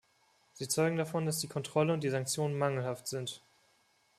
[0.53, 3.43] Sie zeugen davon, dass die Kontrolle und die Sanktionen mangelhaft sind.